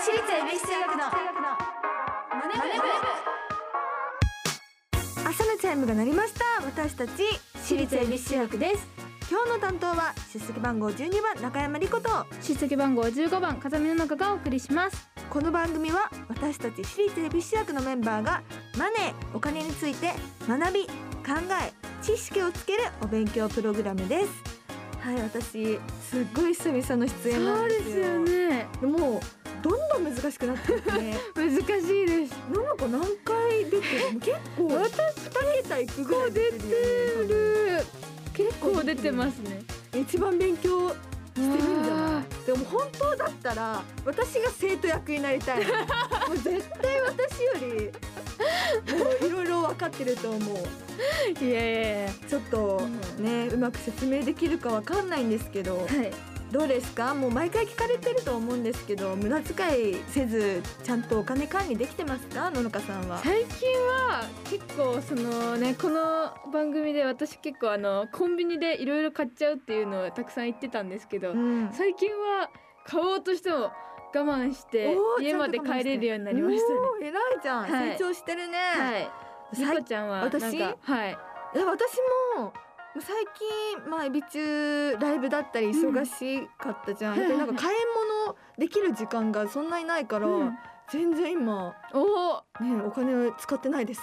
[0.00, 1.00] 私立恵比寿中学の
[2.30, 2.60] マネブ
[5.28, 6.44] 朝のチャイムが鳴りました。
[6.64, 7.24] 私たち
[7.56, 8.86] 私立恵比寿中学です。
[9.28, 12.10] 今日の担当は出席番号12番中山理子と。
[12.42, 15.08] 出席番号15番風見の中がお送りします。
[15.28, 18.44] この番組は私たち私立恵比寿中学のメンバーが
[18.78, 20.12] マネーお金について
[20.46, 20.92] 学び考
[21.60, 21.72] え
[22.02, 24.58] 知識をつけるお勉強プログラムです。
[25.00, 28.68] はい私すっごい久々の出演なんですよね。
[28.80, 29.20] でも
[29.62, 32.34] どんどん難しくなっていくね難しいです。
[32.52, 33.82] のの子何回出てる
[34.20, 34.66] 結構。
[34.68, 36.58] 私2桁いくぐらい出て
[37.28, 37.84] る
[38.32, 39.62] 結構出てますね。
[39.94, 40.94] 一番勉強し
[41.34, 42.14] てるんじゃない？
[42.14, 45.64] わでも本当だったら私が生徒役になりたい。
[45.66, 50.56] もう絶対私よりもういろいろ分かってると思う。
[51.34, 52.10] ーいやいや。
[52.28, 52.80] ちょっと
[53.18, 55.76] うねうまく説明できるかわかんないんですけど。
[55.78, 56.12] はい
[56.50, 57.14] どうですか？
[57.14, 62.50] もう毎回聞かれてると思うんですけど無駄遣いせずちゃんとお金管理できてますか？
[62.50, 63.18] ののかさんは。
[63.18, 71.68] 最近は結構そのねこの番組で私結構あのコンビニでいろいろ買っちゃうっていうのをたくさん言ってたんですけど、うん。
[71.72, 72.48] 最近は
[72.86, 73.70] 買おうとしても我
[74.14, 76.62] 慢して家まで帰れるようになりました
[77.04, 77.08] ね。
[77.08, 77.90] 偉いじゃん、はい。
[77.92, 79.10] 成長してるね、はい。
[79.52, 80.58] リさいコちゃんはなんか私？
[80.62, 81.18] はい。
[81.54, 81.62] 私
[82.36, 82.52] も
[83.00, 83.24] 最
[83.80, 87.28] 近まあエビ中ライブだったり忙しかったじゃん、うん。
[87.28, 87.76] でなんか買い
[88.26, 90.58] 物できる時間がそんなにないから、うん。
[90.90, 92.64] 全然今おお。
[92.64, 94.02] ねお金使ってないです。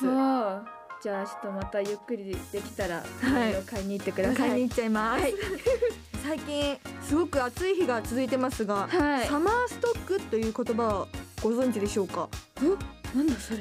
[1.01, 3.03] じゃあちょっとまたゆっくりできたらい。
[3.23, 4.35] ろいろ買いに行ってください。
[4.35, 5.33] 買いに行っちゃいます、はい。
[6.23, 9.27] 最近すごく暑い日が続いてますが、はい。
[9.27, 11.07] サマーストックという言葉を
[11.43, 12.29] ご存知でしょうか？
[13.13, 13.59] なんだそれ。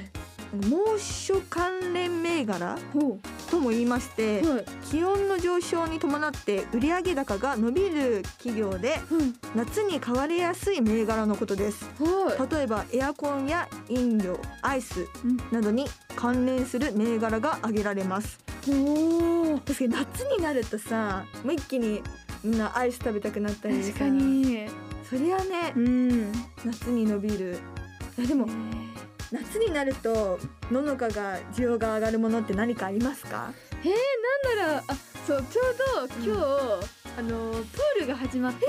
[0.68, 3.18] 猛暑関連銘柄ほ
[3.54, 4.56] とも言いまして、う。
[4.56, 4.64] はい。
[4.90, 9.34] 気温の上昇に伴って売上高が伸びる企業でうん。
[9.54, 15.04] 夏に買われやすい銘柄のことですは例えばエアコンや飲料アイスい。
[15.24, 15.36] うん。
[15.52, 19.58] などに関連する銘柄が挙げられますおお。
[19.58, 22.02] 確かに夏になるとさもう一気に
[22.42, 24.68] みんなアイス食べたくなったりさ確かに。
[25.08, 26.32] そりゃねうん。
[26.64, 27.58] 夏に伸びる
[28.18, 28.46] いやでも
[29.34, 30.38] 夏になると
[30.70, 33.52] ののかが需要が上がるものって何かありますか？
[33.82, 33.90] えー、
[34.54, 34.82] なんだろう。
[34.86, 34.94] あ、
[35.26, 36.40] そうちょうど今日、
[37.18, 38.66] あのプールが始まって。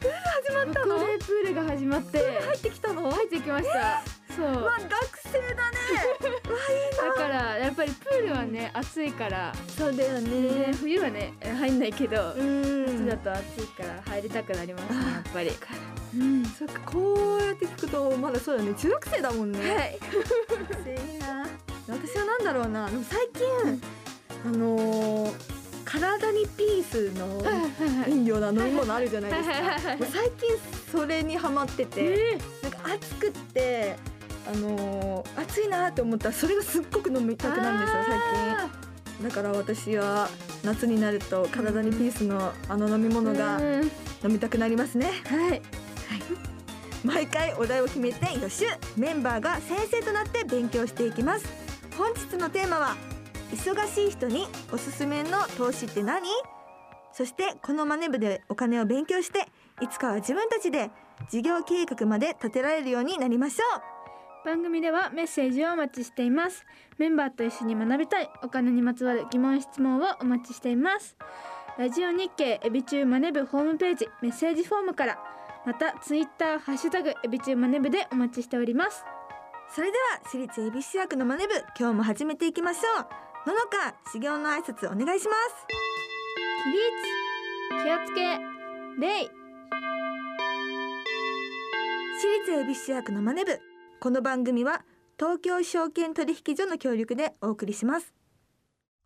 [0.00, 0.96] プール始まったの？
[0.96, 2.18] プールが始まって。
[2.18, 3.10] 入ってきたの？
[3.10, 4.02] 入ってきました。
[4.34, 4.46] そう。
[4.46, 4.90] まあ学
[5.30, 5.76] 生だね
[6.96, 13.06] だからやっぱりプールはね暑いから、そうだよね、ね冬はね入んないけど、うん。
[13.06, 15.50] 夏だと暑いから入りたくなりますねやっぱり。
[16.16, 16.44] うん。
[16.44, 18.74] そっかこうやって聞くとまだそうだね。
[18.74, 19.58] 中学生だもんね。
[19.74, 19.98] はい。
[21.12, 21.46] いいな。
[21.88, 23.82] 私はなんだろうな最近
[24.46, 27.42] あのー体にピースの
[28.08, 29.58] 飲料の飲み物あるじゃないですか。
[30.10, 30.56] 最近
[30.90, 33.96] それにハマっててえなんか暑くって
[34.46, 38.18] あのー暑いなって思ったらそれがすっごく飲みたくなるんですよ最
[39.20, 39.28] 近。
[39.28, 40.28] だから私は
[40.64, 43.90] 夏になると体にピースのあの飲み物がうん。
[44.24, 45.06] 飲みたくなりますね。
[45.26, 45.62] はい。
[47.04, 48.66] 毎回お題を決めて予習
[48.96, 51.46] メンバーが先生となって勉強していきます。
[51.98, 52.96] 本日のテーマは
[53.52, 56.28] 忙しい人におすすめの投資って何？
[57.12, 59.46] そしてこのマネ部でお金を勉強して
[59.82, 60.90] いつかは自分たちで
[61.28, 64.01] 事業計画まで立てられるようになりましょ
[64.44, 66.66] 番組ではメッセージをお待ちしています。
[66.98, 71.16] メンバーと一緒に学びたいお金にまつわる疑問質問をお待ちしています。
[71.78, 75.18] ラジオ日経エビチューマネ部ホームページメッセージフォームから
[75.64, 79.04] またツイッターハッシュタグエビチューマネ部でお待ちしております。
[79.70, 83.02] うそれでは私立恵比寿役のマネ部今日も始めていきましょ
[83.46, 83.48] う。
[83.48, 85.66] ののか修行の挨拶お願いします。
[86.64, 88.38] 起立気をつけ
[88.98, 89.30] 礼
[92.18, 93.71] 私立恵比寿役のマネ部
[94.02, 94.82] この番組は
[95.16, 98.12] 東京証券取引所の協力でお送りします。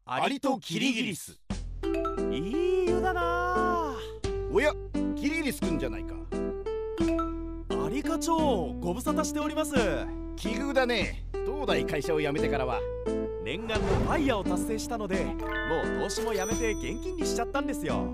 [0.07, 1.39] アリとキリギリス。
[2.33, 3.95] いい湯だな。
[4.51, 4.73] おや
[5.15, 6.15] キリギリスくんじゃないか。
[7.85, 8.39] アリ課長
[8.81, 9.75] ご無沙汰しております。
[10.35, 11.27] 奇遇だね。
[11.45, 12.81] 東大会社を辞めてからは。
[13.45, 18.07] 念願のファイヤーを達成したのでもう投資もやめて現金にしちゃったんですよ。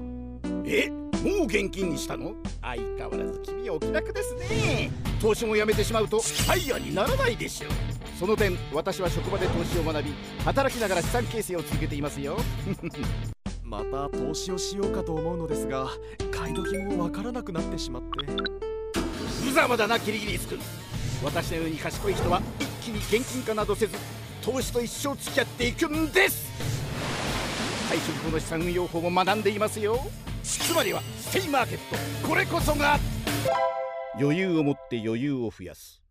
[0.65, 2.35] えもう現金にしたの？
[2.61, 4.91] 相変わらず君はお気楽ですね
[5.23, 7.69] 投資も辞めてしまうとファイヤーにならないでしょ。
[7.69, 7.71] う
[8.19, 10.13] その点私は職場で投資を学び
[10.45, 12.37] 働きながら資産形成を続けていますよ。
[13.63, 15.87] また投資をしようかと思うのですが
[16.33, 18.33] 買い時もわからなくなってしまって。
[19.45, 20.59] 無様だなキリギリス君。
[21.23, 23.95] 私のように賢い人は一気に現金化などせず
[24.45, 26.51] 投資と一生付き合っていくんです。
[27.89, 30.01] 退職後の資産運用法も学んでいますよ。
[30.43, 32.29] つまりはステイマーケット。
[32.29, 32.99] これこそが
[34.21, 36.03] 余裕を持って余裕を増やす。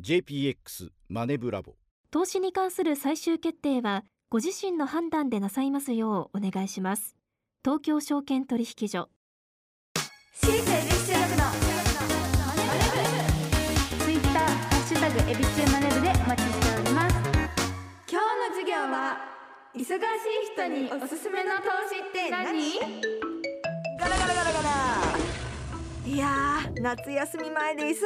[0.00, 1.74] JPX マネブラボ。
[2.10, 7.14] 投資に関する最終決定はご自身の判断でなさいますようお願いします。
[7.64, 9.08] 東京証券取引所。
[10.34, 11.44] 私立恵比寿中学の
[14.04, 17.14] ツイッターハッシュタグエビチューマネブでお待ちしております。
[18.10, 19.18] 今日の授業は
[19.74, 19.90] 忙しい
[20.54, 21.16] 人におす。
[21.16, 21.30] す。
[21.30, 22.78] めの投資って何
[24.00, 25.37] ガラガラガラガラ
[26.08, 28.00] いやー夏休み前で忙しい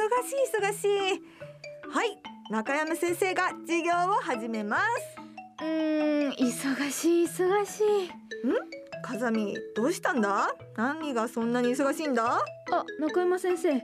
[0.61, 1.21] 忙しい。
[1.89, 2.17] はい
[2.51, 4.83] 中山先生が授業を始めます。
[5.61, 8.11] うーん忙しい忙しい。
[9.03, 10.49] 風見どうしたんだ？
[10.75, 12.43] 何がそんなに忙しいんだ？
[12.73, 13.81] あ中山先生。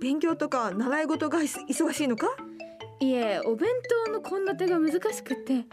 [0.00, 2.28] 勉強とか習い事が忙しいのか？
[3.00, 3.70] いえお弁
[4.06, 5.64] 当の献立が難しくって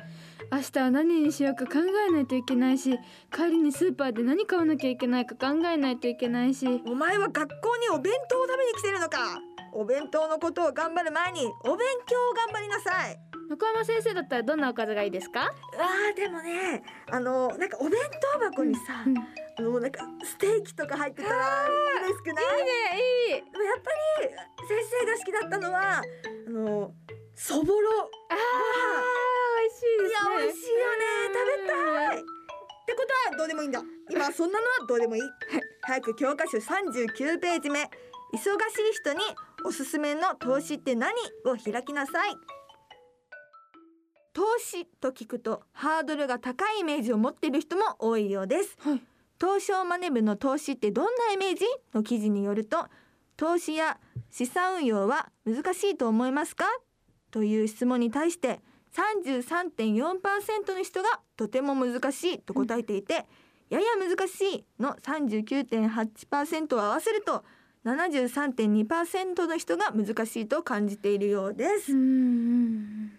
[0.51, 2.97] 明日は何にしようか考えないといけないし
[3.33, 6.81] 帰りにスーパーで何買わなきゃいけないか考えないといけないし。
[6.85, 9.39] お前は学校にお弁当を食べに来てるのか。
[9.73, 13.19] お弁当のことを頑張る前にお勉強を頑張りなさい。
[13.49, 15.45] 中山先生だったらどんなおかずがいいですか？
[15.45, 16.81] あーでもね
[17.11, 17.99] あのなんかお弁
[18.33, 21.37] 当箱にさ、うんあのなんかステーキとか入ってたら
[22.05, 22.59] 嬉しくない？
[22.59, 22.71] いいね
[23.35, 23.51] いい。
[23.51, 24.29] でもやっぱり
[24.67, 26.01] 先生が好きだったのは
[26.47, 26.93] あの
[27.35, 28.09] そぼろ。
[28.29, 28.37] あー
[29.57, 31.05] 美味しいいですねや美味しいよね。
[31.33, 32.17] 食べたい。
[32.17, 32.21] っ
[32.85, 33.81] てことはどうでもいいんだ。
[34.09, 35.21] 今そんなのはどうでもいい。
[35.81, 37.81] 早く教科書39ページ目。
[37.81, 37.85] 忙
[38.37, 38.49] しい
[38.93, 39.19] 人に
[39.65, 41.13] おすすめの投資って何
[41.45, 42.35] を開きなさい。
[44.33, 48.75] 投資と聞くとハードルが高いイメージを持っている人も多いようです。
[48.79, 49.01] はい。
[49.39, 51.65] 東証マネ部の投資ってどんなイメージ？
[51.93, 52.85] の記事によると
[53.37, 53.97] 投資や
[54.29, 56.65] 資産運用は難しいと思いますか？
[57.31, 58.59] という質問に対して
[58.95, 63.25] 33.4%の人がとても難しいと答えていて、
[63.69, 67.43] やや難しいの39.8%を合わせると
[67.83, 71.91] 73.2%の人が難しいと感じているようです。
[71.91, 73.11] うんうん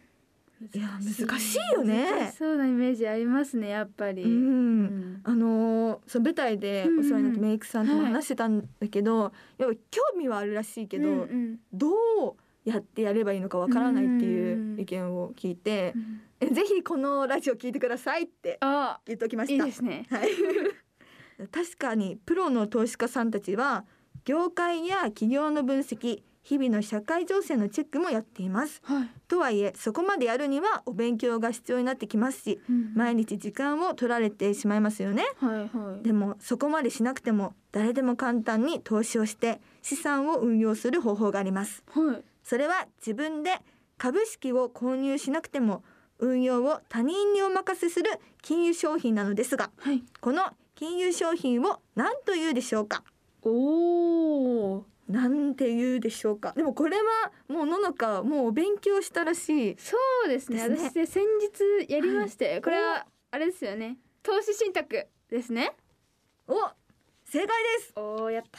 [0.74, 2.32] いや難しいよね。
[2.36, 4.30] そうなイメージありますねやっぱり、うん。
[4.30, 5.20] うん。
[5.22, 11.58] あのーその舞台でお世話になったメイクさんとも話してたんだけど、やっぱ興味はあるらしいけど、うんうん。
[11.74, 12.36] どう
[12.66, 19.64] やってやればいいのかわからないってういうん意見を聞いてう、んえぜひこのラジオ聞いてくださいってあ言っておきました。
[19.64, 20.28] いいですねはい。
[21.50, 23.84] 確かにプロの投資家さんたちは
[24.24, 28.80] 業界や企業の分析、日々の社会情勢のチェックもやっています。
[28.84, 35.24] はい、とはいえそこまでやるにはお勉強が必要になってきますし、うん毎日時間を取られてしまいますよね。
[35.38, 41.82] はいはいでもそこまでしなくても誰でも簡単に投資をして資産を運用する方法があります。
[41.88, 43.50] はいそれは自分で
[43.98, 45.82] 株式を購入しなくても
[46.20, 48.08] 運用を他人にお任せする
[48.40, 50.04] 金融商品なのですがはい。
[50.20, 50.44] この
[50.76, 53.02] 金融商品を何というでしょうか？
[53.42, 56.52] おおなんていうでしょうか？
[56.56, 59.76] でもこれはもうののかもうお勉強したらしい。
[59.78, 59.96] そ
[60.26, 60.68] うですね。
[60.68, 60.88] ですね。
[60.90, 61.24] 私で先
[61.88, 63.98] 日やりまして、これはあれですよね。
[64.22, 65.72] 投資信託ですね。
[66.46, 66.54] お
[67.24, 67.92] 正解です。
[67.96, 68.58] おおやった。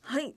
[0.00, 0.34] はい。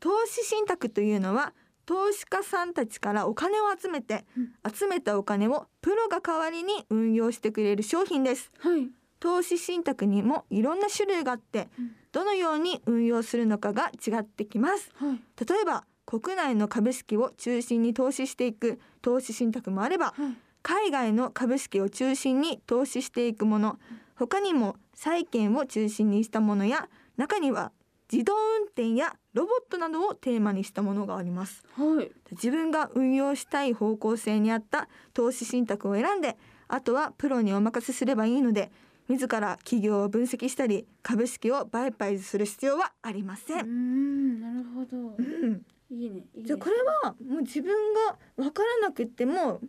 [0.00, 1.54] 投資信託というのは
[1.86, 4.24] 投資家さんたちからお金を集めて、
[4.70, 8.50] 集めたお金をプロが代わりに運用してくれる商品です。
[8.58, 8.90] はい。
[9.18, 11.68] 投資信託にもいろんな種類があって、
[12.12, 14.90] どのように運用するのかが違ってきます。
[14.96, 15.20] はい。
[15.48, 20.36] 例えば国内の株式を中心に投資していく投資信託もあればはい。
[20.62, 23.78] 海外の株式を中心に投資していくもの
[24.16, 27.70] 他にも債券を中心にしたものや中には
[28.10, 31.64] 自動運転やロボットなどをテーマにしたものがあります。
[31.74, 32.10] はい。
[32.32, 36.36] 自分が運用したい方向性に合った投資信託を選んで
[36.68, 38.70] あとはプロにお任せすればいいので
[39.08, 43.54] 自ら企業を分析したり株式を売買する必要はありませ。
[43.54, 44.96] うんーんなるほど。
[45.18, 47.72] うん、いいねじゃあこれはもう自分
[48.08, 49.60] が分からなくっても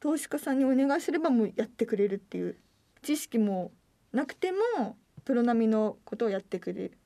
[0.00, 2.56] 投資家さんにお願いすればもうやってくれるっていう
[3.02, 3.72] 知識も
[4.12, 6.98] なくてもプロ並みのことをやってくれる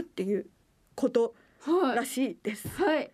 [0.00, 0.46] っていう
[0.94, 2.68] ことはらしいです。
[2.68, 3.10] いはい。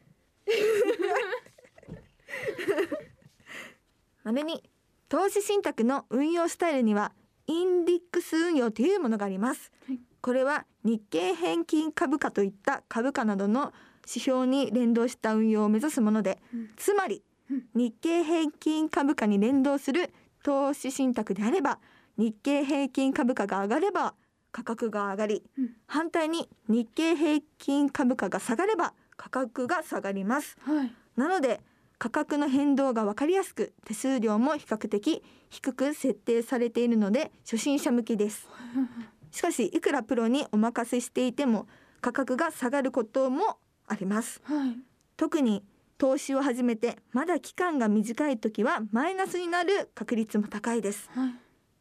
[4.25, 4.62] まめに
[5.08, 7.12] 投資信託の運用スタイルには
[7.46, 10.00] インデックス運用というものがあります、はい。
[10.20, 13.73] これは日経平均株価といった株価などの
[14.06, 16.70] 指標に連動した運用を目指すもので、うん。
[16.76, 17.66] つまりうん。
[17.75, 21.80] 日経平均株価に連動する投資信託であれば
[22.16, 24.14] 日経平均株価が上がれば
[24.56, 25.70] 価格が上がり、うん。
[25.86, 30.56] 反対に日経平均株価が下がれば価格が下がります。
[30.62, 30.92] はい。
[31.14, 31.60] なので
[31.98, 38.48] 価格の変動が分かりやすく手数料も比較的低く設定されているので初心者向きです。
[39.30, 41.68] しかしいくらプロにお任せしていても
[42.00, 44.40] 価格が下がることもあります。
[44.44, 44.78] はい。
[45.18, 45.66] 特に
[45.98, 51.10] 投資を始めてまだ期間が短い時はマイナスになる確率も高いです。
[51.12, 51.34] はい。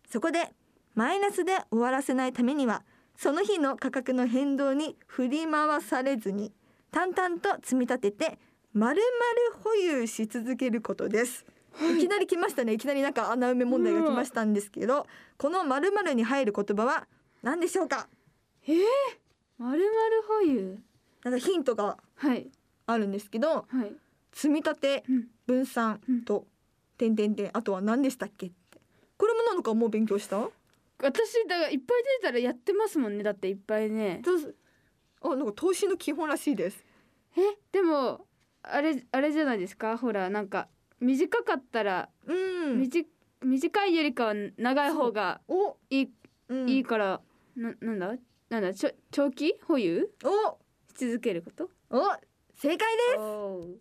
[0.10, 0.53] そこで
[0.96, 2.84] マイナスで終わらせないためには
[3.18, 6.52] その日の価格の変動に振り回されずに
[6.92, 8.40] 淡々と積み立てて
[8.74, 11.46] 丸々保有し続けることです、
[11.98, 12.74] い、きなり来ましたね。
[12.74, 17.08] いきなりなんか穴埋め問題が来ましたんですけどこの丸々に入る言葉は
[17.44, 18.08] 何でしょうか？
[19.58, 19.84] まるまる
[20.28, 20.80] 保有？
[21.24, 22.48] なんかヒントがはい。
[22.88, 23.94] あるんですけどはい。
[24.34, 25.28] 積み立てうん。
[25.48, 26.46] 分散と
[26.98, 28.80] 点々点あとは何でしたっけって。
[29.18, 30.50] これもなのかもう勉強した？
[31.02, 33.24] 私だからいっぱい出たらやってますもんね。
[33.24, 34.22] だっていっぱいね。
[34.24, 34.50] どうぞ
[35.22, 36.84] あなんか投資の基本らしいです。
[37.38, 38.28] えでも
[38.62, 39.98] あれあれじゃないですか？
[39.98, 42.90] ほらなんか短かったら、うん。
[43.44, 46.14] 短いよりかは長い方がお、いい,、
[46.50, 46.70] うん。
[46.70, 47.22] いいから
[47.56, 48.16] ななんだ？
[48.50, 48.74] なんだ？
[48.74, 49.60] ちょ長期？
[49.68, 50.10] 保有？
[50.24, 50.58] お。
[50.98, 51.70] し続けること？
[51.90, 52.00] お
[52.56, 52.78] 正解で
[53.16, 53.18] す。
[53.20, 53.78] お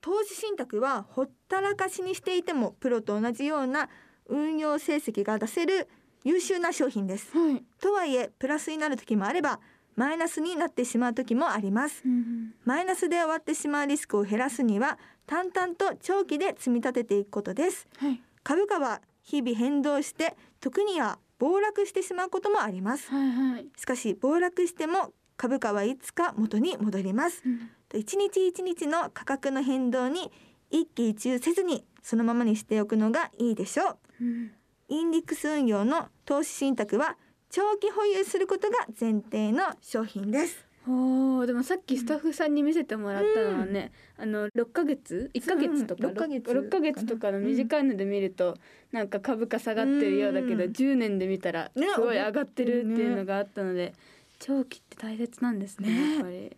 [0.00, 3.88] 投資信託はほったらかしにしていてもプロと同じような
[4.26, 5.88] 運用成績が出せる
[6.24, 7.36] 優秀な商品です。
[7.36, 9.60] はい、とはいえプラスになる時もあれば
[9.98, 12.02] マイナスになってしまう時もあります。
[12.04, 17.88] うんマイナスで終わってしまうリスクを減らすには淡々と長期で積み立てていくことです。
[17.98, 18.20] はい。
[18.44, 23.10] 株価は日々変動して時には暴落してしまうこともあります。
[23.10, 23.66] はいはい。
[23.76, 27.42] しかし暴落しても株価はいつか元に戻ります。
[27.44, 27.70] うん。
[27.98, 30.30] 一日一日の価格の変動に
[30.70, 33.96] 一喜一憂せずにそのままにしておくのがいいでしょう。
[34.20, 34.52] うん
[34.88, 37.16] インディックス運用の投資信託は
[37.50, 40.64] 長期保有することが前提の商品です。
[40.86, 48.56] おーでもさっきスタッフさんに見せてもらったのはね、あの6ヶ月？1ヶ月とか、うん6ヶ月6ヶ月とかの短いので見ると、
[48.90, 50.70] なんか株価下がってるようだけど、うん。
[50.70, 53.92] 10年で見たらねすごい上がってるっていうのがあったので、
[54.38, 56.14] 長期って大切なんですねね。
[56.14, 56.56] やっぱり。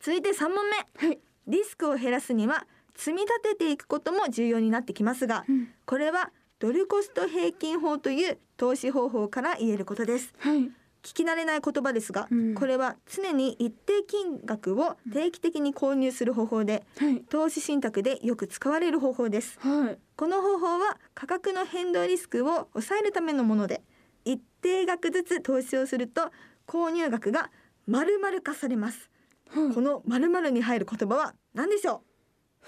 [0.00, 0.56] 続いて3問
[1.00, 1.18] 目、はい。
[1.46, 5.68] リスクを減らすには積み立てていくことも重要になってきますがうん。
[5.86, 10.32] これはドルコスト平均法という投資方法から言えることです。
[10.38, 10.70] はい。
[11.02, 12.54] 聞き慣れない言葉ですが、うん。
[12.54, 17.20] これは常に一定金額を定期的に購入する方法ではい。
[17.28, 19.58] 投資信託でよく使われる方法です。
[19.60, 19.98] はい。
[20.16, 23.82] この方法は価格の変動リスクを抑えるためのもので
[24.24, 26.30] 一定額ずつ投資をすると
[26.66, 27.50] 購入額が
[27.86, 29.10] 丸々化されます。
[29.50, 29.74] はい。
[29.74, 32.02] この丸々に入る言葉は何でしょ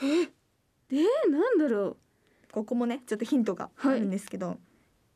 [0.02, 0.28] え？
[0.92, 1.96] ー、なんだろう
[2.52, 4.58] ここもねちょっとヒントがあるんですけど、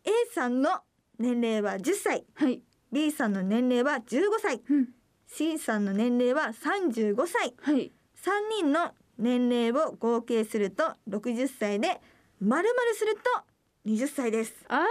[0.05, 0.81] A さんの
[1.19, 2.19] 年齢は10歳。
[2.21, 2.62] うはい。
[2.91, 4.61] B さんの年齢は15歳。
[4.69, 4.89] うん。
[5.27, 7.55] C さんの年齢は35歳。
[7.62, 7.93] はい。
[8.23, 12.01] 3人の年齢を合計すると60歳で
[12.41, 14.55] 丸々すると20歳です。
[14.69, 14.85] あ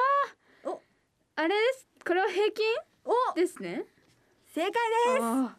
[0.66, 0.70] ー。
[0.70, 0.82] お。
[1.36, 1.88] あれです。
[2.06, 2.66] これは平均
[3.06, 3.36] お。
[3.36, 3.86] ですね。
[4.54, 4.78] 正解で
[5.20, 5.24] す。
[5.24, 5.56] あ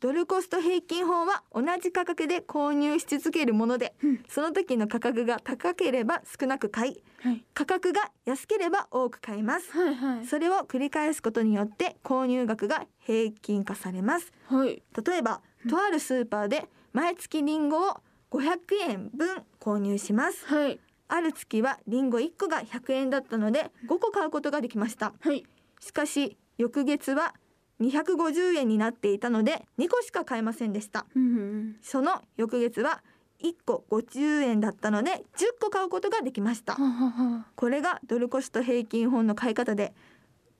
[0.00, 4.24] ドルコスト平均法は同じ価格で購入し続けるもので、うん。
[4.28, 7.44] その時の価格が高ければ少なく買いーはい。
[7.52, 9.70] 価格が安ければ多く買います。
[9.72, 10.26] はいはい。
[10.26, 14.32] それを繰り返すことによって購入額が平均化されます。
[14.46, 14.82] はい。
[15.04, 17.96] 例えばとあるスーパーで毎月リンゴを
[18.30, 20.46] 500円分購入します。
[20.46, 20.78] はい。
[21.08, 25.12] ある月はリンゴ1個が100円だったので5個買うことができました。
[25.18, 25.44] はい。
[25.80, 27.34] しかし翌月は
[27.80, 31.06] 250円になっていたので2個しか買えませんでした。
[31.14, 33.02] うんうんその翌月は
[33.40, 36.74] 1個50円だったので10個買うことができました。
[36.74, 39.94] はははこれがドルコスト平均法の買い方で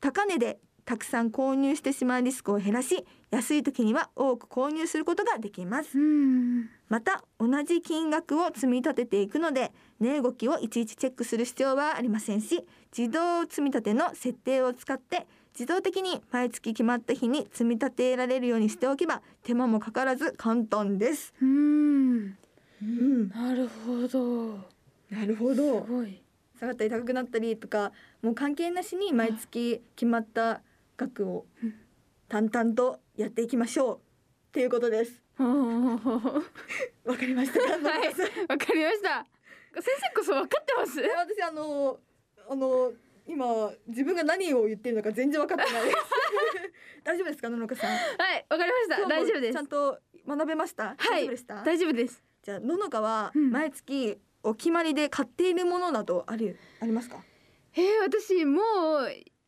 [0.01, 5.99] 高値でたくさん購入してしまうリスクを減らし安い時には多く購入することができます。
[5.99, 6.71] うん。
[6.89, 12.65] また同じ金額を積み立てていくので値動きをいちいちチェックする必要はありませんし
[12.97, 15.27] 自動積み立ての設定を使って
[15.59, 21.35] 自動的に毎月決まった日に積み立てられるようにしておけば手間もかからず簡単です。
[21.43, 22.37] うん。
[22.81, 24.59] うん、なるほど。
[25.11, 26.23] なるほすごい。
[26.61, 27.91] 下がったり高くなったりとか
[28.23, 30.61] もう関係なしに毎月決まった
[30.97, 31.75] 額をうん。
[32.29, 33.97] 淡々とやっていきましょう。
[33.97, 34.01] っ
[34.53, 35.21] ていうことです。
[35.43, 37.59] わかりました。
[37.59, 37.67] か？
[37.91, 38.09] はい。
[38.49, 39.27] わかりました。
[39.75, 41.03] 先生こそ分かってます。
[41.03, 41.99] え私あの
[42.49, 42.93] あの
[43.29, 45.97] 今自分が何を言ってるのか全然分かってないです。
[47.05, 47.91] 大丈夫ですか野々花さん？
[47.91, 47.97] は
[48.37, 49.09] いわかりました。
[49.09, 49.53] 大丈夫です。
[49.53, 51.27] ちゃんと学べました、はい。
[51.27, 51.63] 大丈夫でした？
[51.65, 52.23] 大丈夫です。
[52.43, 53.51] じゃあ野々花はうん。
[53.51, 57.23] 毎月お決まりで買っているものなどあるありますか？
[57.77, 58.63] えー、私も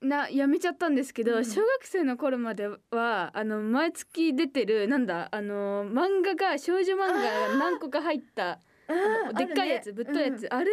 [0.03, 1.45] うなやめちゃったんですけど、うん。
[1.45, 8.61] 小学生の頃まではあの毎月出てるなんだあの漫画が少女漫画が何個か入った
[9.37, 10.71] でっかいやつ、ぶっといやつ、あれ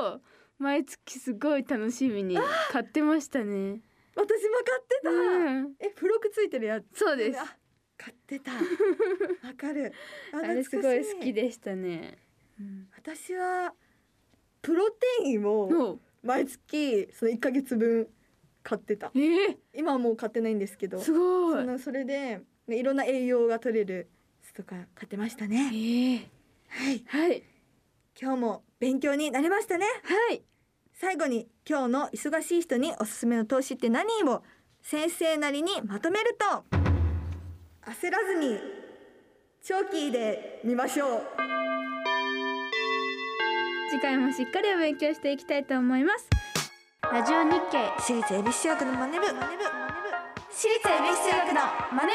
[0.00, 0.20] を
[0.60, 2.36] 毎月すごい楽しみに
[2.70, 3.80] 買ってましたね。
[4.14, 6.98] 私も買ってた、うん、え付録ついてるやつ。
[6.98, 7.40] そうです。
[7.40, 7.56] あ
[7.96, 8.52] 買ってた。
[9.48, 9.92] わかる。
[10.34, 12.18] あれすごい好きででしたね。
[12.94, 13.74] 私は
[14.60, 16.00] プロテインをお。
[16.22, 18.06] 毎月その1ヶ月分
[18.62, 19.10] 買ってた。
[19.14, 21.62] ええ今はもう買ってないんですけどすごい。
[21.62, 24.10] そのそれでねいろんな栄養が取れる
[24.54, 25.70] とか買ってましたね。
[25.72, 26.30] ええ
[26.68, 27.02] はい。
[27.06, 27.42] はい
[28.22, 29.86] 今日も勉強になりましたね。
[30.04, 30.42] はい。
[30.92, 34.42] 最後に今日の忙しい人におすすめの投資って何を？
[34.82, 36.64] 先生なりにまとめると。
[37.90, 38.58] 焦らずに
[39.64, 41.22] 長期で見ましょう。
[43.90, 46.28] 次回もしっかりお勉強していきたいと思います。
[47.10, 47.78] ラジオ日経。
[47.98, 49.24] 私立恵比寿中学のマネ部。
[49.24, 51.60] 私立恵比寿中学の
[51.90, 52.12] マネ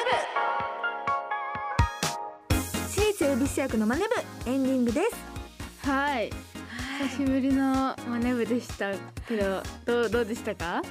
[2.88, 4.52] 私立恵比寿中学のマネ部。
[4.52, 5.35] エンディングです
[5.86, 6.32] はい。
[7.10, 8.92] 久しぶりのマネ部でした
[9.28, 10.82] けどどうどうでしたか？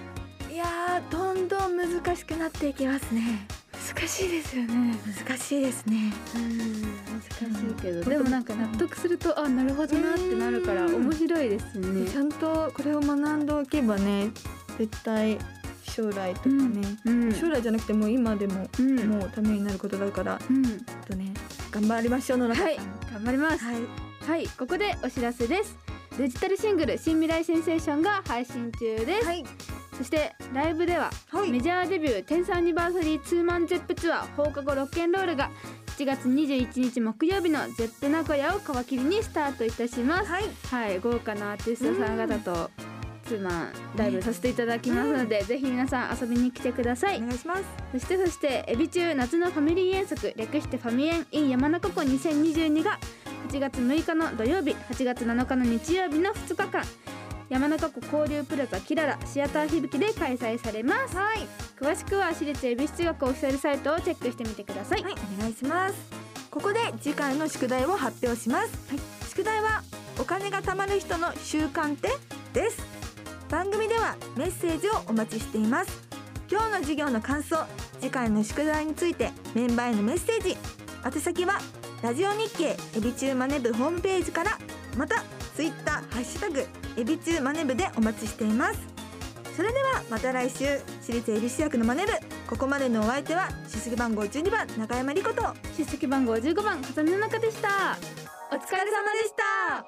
[0.53, 3.47] いやーどんどん難しくなっていきますね。
[3.73, 4.95] 難しいですよね。
[5.27, 6.13] 難しいですね。
[6.33, 12.09] 難しいけど、でもなんか納得するとあなるほどなってなるから面白いですね。
[12.09, 14.31] ちゃんとこれを学んでおけばね
[14.79, 15.39] 絶対
[15.83, 17.35] 将来とかね、うん。
[17.35, 18.97] 将来じゃなくてもう今でも、うん。
[19.09, 20.69] もうためになることだからちょうんっ
[21.09, 21.35] とね
[21.73, 22.67] 頑張りましょう野中さん。
[22.67, 22.79] はい。
[23.13, 23.65] 頑張ります。
[23.65, 25.77] はいはい、ここでお知らせです。
[26.19, 29.27] デジタルシングル新未来センセーションが配信中です。
[29.27, 29.45] はい
[29.97, 35.51] そしてライブでは、はいメジャーデビュー10アニバーサリーツーマンゼップツアー放課後ロッケンロールが
[35.99, 40.31] 7月21日木曜日のゼップ名古屋を皮切りにスタートいたします。
[40.31, 42.71] はいはい、豪華なアーティストさん方と
[43.25, 47.21] ツーマンライブさせていただきますので、ぜひ皆さん遊びに来てくださいお。
[47.21, 47.63] 願いします
[47.93, 52.99] そしてそしてエビ中夏のファミリー遠足略してファミエン in 山中湖2022が
[53.49, 56.85] 8月6日の土曜日8月7日の日曜日の2日間
[57.51, 61.17] 山中湖交流プラザキララシアター響きで開催されます。
[61.17, 61.47] はい。
[61.79, 65.95] 詳しくは私立恵比寿中学オフィシャルサイトをチェックしてみてください、はいお願いします。
[66.51, 68.71] ここで次回の宿題を発表します、
[69.29, 69.83] 宿題は
[70.19, 72.09] お金が貯まる人の習慣って？
[72.55, 72.83] です。
[73.51, 76.09] 番組ではメッセージをお待ちしています。
[76.51, 77.59] 今日の授業の感想
[78.01, 80.57] 次回の宿題についてメンバーへのメッセージ。
[81.05, 81.59] 宛先は
[82.05, 84.59] ラジオ日経エビチューマネ部ホームページから
[84.95, 85.25] また
[85.57, 86.67] ツイッターハッシュタグ
[86.99, 88.79] エビチューマネ部でお待ちしています。
[89.57, 90.67] それではまた来週
[91.01, 92.13] 私立恵比寿役のマネ部。
[92.47, 95.43] ここまでのお相手は出席番号12番中山莉子と
[95.79, 97.97] 出席番号15番風見の中でした。
[98.53, 99.87] お疲れ様でした。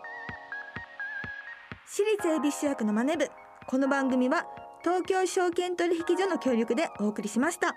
[1.87, 3.31] 私立恵比寿役のマネ部。
[3.67, 4.47] この番組は
[4.83, 7.77] 東京証券取引所の協力でお送りしました。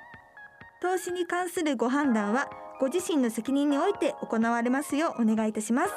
[0.82, 2.50] 投資に関するご判断は
[2.80, 5.94] ご自身の責任において行われますようお願いいたします。